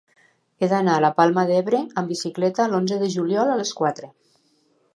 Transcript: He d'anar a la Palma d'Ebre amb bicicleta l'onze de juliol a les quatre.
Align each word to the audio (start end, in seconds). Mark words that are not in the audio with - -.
He 0.63 0.67
d'anar 0.71 0.95
a 0.99 1.03
la 1.03 1.11
Palma 1.19 1.43
d'Ebre 1.49 1.81
amb 2.03 2.09
bicicleta 2.13 2.67
l'onze 2.73 2.97
de 3.05 3.13
juliol 3.17 3.53
a 3.53 3.59
les 3.61 3.77
quatre. 3.83 4.11